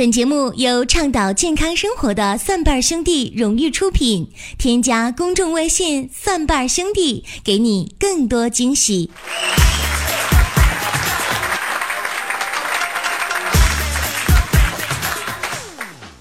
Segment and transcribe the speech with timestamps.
[0.00, 4.26] 本节目由倡导健康生活的蒜瓣兄弟荣誉出品。
[4.56, 9.10] 添加公众微信“蒜瓣兄弟”，给你更多惊喜。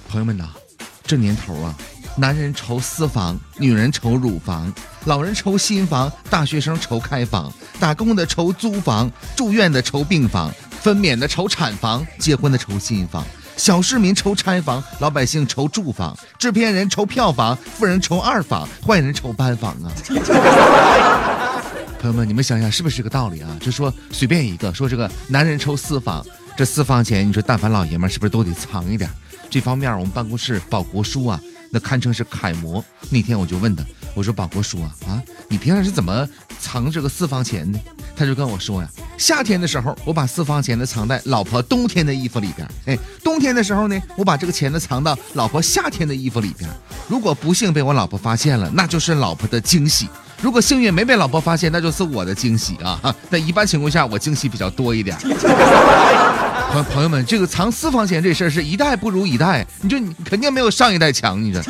[0.10, 0.50] 朋友们呐，
[1.08, 1.74] 这年头啊，
[2.18, 4.74] 男人愁私房，女人愁乳房，
[5.06, 7.50] 老人愁新房，大学生愁开房，
[7.80, 13.26] 打工的愁租房，住院的愁病房，分娩的愁产房，结婚的愁新房。
[13.60, 19.92] 小市民愁拆房，老百姓愁住房，制片人愁票房，富人愁二房，坏人愁班房啊！
[22.00, 23.50] 朋友们，你们想想是不是这个道理啊？
[23.60, 26.26] 就说随便一个，说这个男人愁私房，
[26.56, 29.10] 这私房钱，你说但凡老爷们是不是都得藏一点？
[29.50, 31.38] 这方面我们办公室保国叔啊，
[31.70, 32.82] 那堪称是楷模。
[33.10, 33.84] 那天我就问他，
[34.16, 36.26] 我说保国叔啊，啊，你平常是怎么
[36.62, 37.78] 藏这个私房钱的？
[38.16, 46.70] 他就跟我说呀，夏天的时候我把私房钱呢藏在老婆冬天的衣服里边，哎，冬天的时候呢，我把这个钱呢藏到老婆夏天的衣服里边。
[47.10, 50.08] 如果不幸被我老婆发现了，那就是老婆的惊喜；
[50.42, 53.14] 如果幸运没被老婆发现，那就是我的惊喜啊。
[53.30, 55.18] 在一般情况下，我惊喜比较多一点。
[56.72, 61.62] 朋朋友们，这个藏私房钱这事儿是一代不如一代，你就你肯定没有上一代强，你这。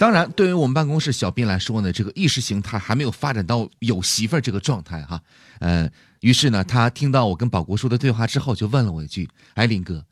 [0.00, 5.20] 当然，对于我们办公室小斌来说呢，这个意识形态还没有发展到有媳妇儿这个状态哈。
[5.58, 5.86] 呃，
[6.20, 10.02] 于是呢，他听到我跟保国叔的对话之后，就问了我一句：“哎，林哥，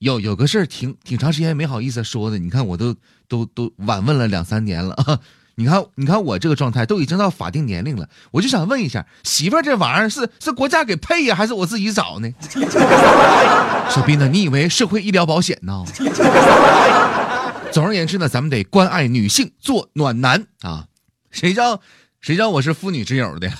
[0.00, 2.94] 有有个事儿挺挺长时间没好意思说的，你看我都
[3.26, 5.18] 都都晚问了两三年了啊。
[5.56, 12.30] 你看，你看我这个状态都已经到法定年龄了，我就想问一下，媳妇儿这玩意儿是是国家给配呀，还是我自己找呢？”
[13.88, 15.82] 小斌呢，你以为社会医疗保险呢？
[17.72, 20.84] 总而言之呢，咱们得关爱女性，做暖男啊！
[21.30, 21.80] 谁叫
[22.20, 23.50] 谁叫我是妇女之友的？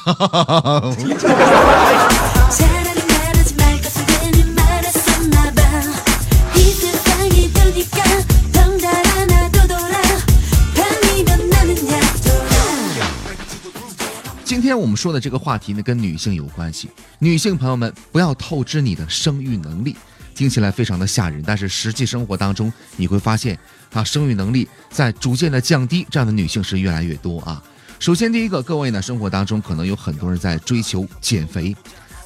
[14.44, 16.90] 今天我们说的这个话题呢，跟女性有关系。
[17.18, 19.96] 女性朋友们，不要透支你的生育能力。
[20.34, 23.58] 听起来非常的吓人，但是实际生活当中你会发现，
[23.92, 27.62] 啊，生育能力在逐渐的降低，这样的女性是越来越多啊。
[27.98, 31.76] 首先第一个，各位呢，生活当中可能有很多人在追求减肥，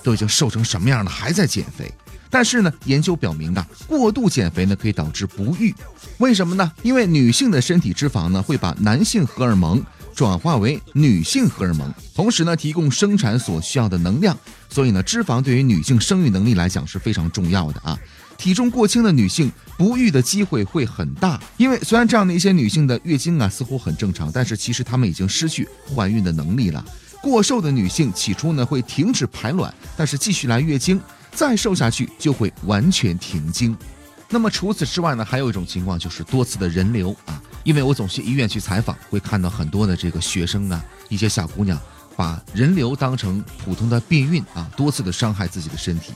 [0.03, 1.93] 都已经瘦成什么样了，还在减肥。
[2.31, 5.75] 但是呢，研究表明啊，过度减肥呢可以导致不育，
[6.19, 6.73] 为什么呢？
[6.83, 9.85] 因为女性的身体脂肪呢会把男性荷尔蒙。
[10.17, 14.35] 转化为女性荷尔蒙，同时呢提供生产所需要的能量，
[14.71, 17.99] 所以呢脂肪对于女性生育能力来讲是非常重要的啊。
[18.39, 26.83] 体重过轻的女性不育的机会会很大，因为虽然这样的一些女性的月经啊似乎很正常，但是其实她们已经失去怀孕的能力了。
[27.23, 30.99] 过瘦的女性起初呢会停止排卵，但是继续来月经，
[31.33, 33.77] 再瘦下去就会完全停经。
[34.31, 37.43] 那么除此之外呢，还有一种情况就是多次的人流啊。
[37.67, 41.77] 因为我总去医院去采访，会看到很多的这个学生啊，一些小姑娘
[42.15, 46.13] 把人流当成普通的避孕啊，多次的伤害自己的身体。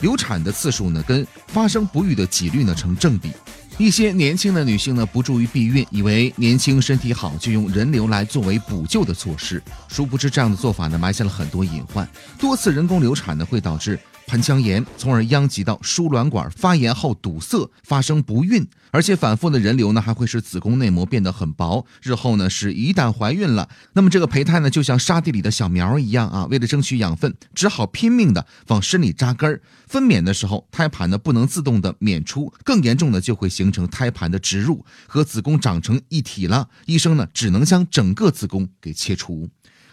[0.00, 3.30] 流产的次数呢，跟发生不育的几率呢成正比。
[3.76, 12.08] 一些年轻的女性呢，不注意避孕，以为年轻身体好就用人流来作为补救的措施，殊不知这样的做法呢，埋下了很多隐患。
[12.38, 14.00] 多次人工流产呢，会导致。
[14.26, 29.62] 盆腔炎，从而殃及到输卵管发炎后堵塞，发生不孕，而且反复的人流呢，还会使子宫内膜变得很薄，日后呢是一旦怀孕了，那么这个胚胎呢就像沙地里的小苗一样啊，为了争取养分，只好拼命的往身里扎根儿。
[29.86, 39.48] 分娩的时候，胎盘呢不能自动的娩出，更严重的就会形成胎盘的植入，和子宫长成一体了，医生呢只能将整个子宫给切除，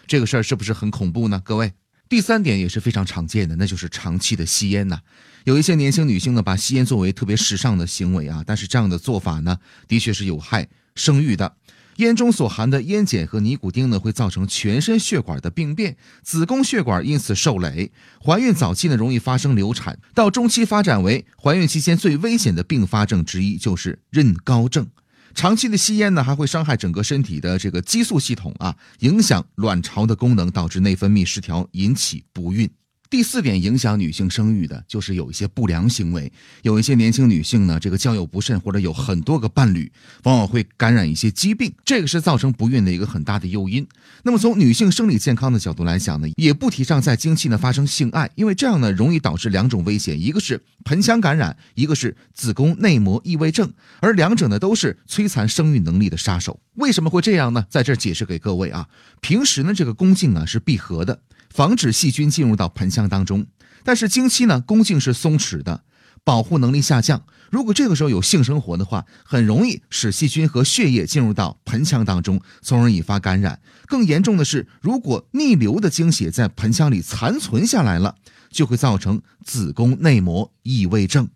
[0.08, 1.40] 这个事儿是不是很恐怖呢？
[1.44, 1.72] 各位。
[2.08, 5.00] 第三点也是非常常见的，那就是长期的吸烟呐。
[5.44, 11.56] 有一些年轻女性呢，把吸烟作为特别时尚的行为啊，但是这样的做法呢，的确是有害生育的。
[11.98, 17.92] 烟中所含的烟碱和尼古丁呢，会造成全身血管的病变，子宫血管因此受累。
[18.20, 24.88] 怀孕早期呢，容易发生流产，到中期发展为怀孕期间最危险的并发症之一，就是妊高症。
[25.34, 32.70] 长期的吸烟呢，还会伤害整个身体的这个激素系统啊，影响卵巢的功能，导致内分泌失调，引起不孕。
[33.14, 36.32] 第四点影响女性生育的就是有一些不良行为，
[36.62, 39.92] 有一些年轻女性呢，这个交友不慎或者有很多个伴侣，
[40.24, 43.86] 往往会感染一些疾病，这个是造成不孕的一个很大的诱因。
[44.24, 56.58] 那么从女性生理健康的角度来讲呢，也不提倡在经期呢发生性爱，因为这样呢容易导致两种危险，一个是盆腔感染，一个是子宫内膜异位症，而两者呢都是摧残生育能力的杀手。
[56.74, 57.64] 为什么会这样呢？
[57.70, 58.88] 在这儿解释给各位啊，
[59.20, 61.20] 平时呢这个宫颈啊是闭合的。
[61.54, 63.46] 防止细菌进入到盆腔当中，
[63.84, 65.84] 但是经期呢，宫颈是松弛的，
[66.24, 67.24] 保护能力下降。
[67.48, 73.60] 如果这个时候有性生活的话，很容易使细菌和血液进入到盆腔当中，从而引发感染。
[73.86, 78.16] 更严重的是，如果逆流的经血在盆腔里残存下来了，
[78.50, 81.28] 就会造成子宫内膜异位症。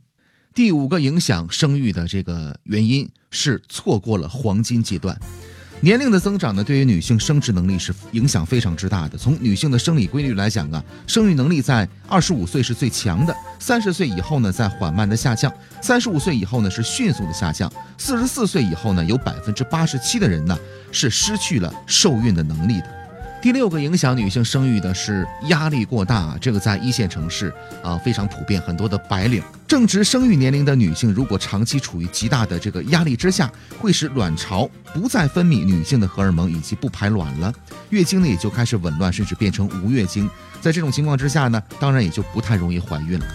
[0.53, 5.17] 第五个影响生育的这个原因是错过了黄金阶段。
[5.81, 9.17] 年龄的增长呢，对于女性生殖能力是影响非常之大的。
[9.17, 20.59] 从女性的生理规律来讲啊，生育能力在二十五岁是最强的，三十岁以后呢在缓慢的下降，三十五岁以后呢是迅速的下降，四十四岁以后呢有百分之八十七的人呢
[20.91, 22.98] 是失去了受孕的能力的。
[23.41, 27.55] 第六个影响女性生育的是压力过大，这个在一线城市
[27.85, 28.61] 啊非常普遍。
[28.61, 37.55] 很多的白领正值生育年龄的女性，如果长期处于极大的这个压力之下，会使卵巢不再分泌女性的荷尔蒙，以及不排卵了，
[37.91, 40.29] 月经呢也就开始紊乱，甚至变成无月经。
[40.61, 43.27] 在这种情况之下呢，当然也就不太容易怀孕了。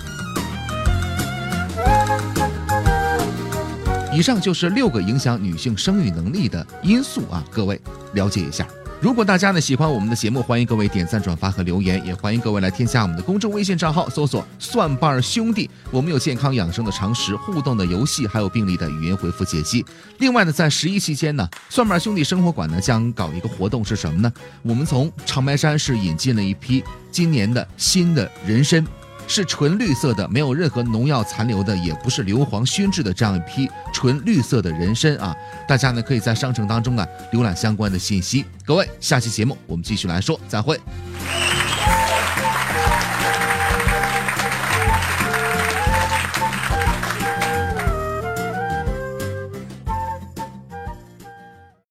[4.13, 7.79] 以上就是六个影响女性生育能力的因素啊，各位
[8.13, 8.67] 了解一下。
[9.03, 15.69] 如果大家呢喜欢我们的节目，欢迎各位点赞、转发和留言，也欢迎各位来添加我们的公众微信账号，搜索“蒜瓣兄弟”。
[15.91, 19.85] 我们有健康养生的常识、互动的游戏，还有病例的语音回复解析。
[20.19, 24.31] 另外呢，在十一期间呢，蒜瓣兄弟生活馆呢将搞一个活动，是什么呢？
[24.61, 28.87] 我们从长白山是引进了一批今年的新的人参。
[29.27, 35.35] 是纯绿色的，没有任何农药残留的，也不是硫磺熏制的这样一批纯绿色的人参啊！
[35.67, 38.45] 大家呢可以在商城当中呢浏览相关的信息。
[38.65, 40.79] 各位，下期节目我们继续来说，再会。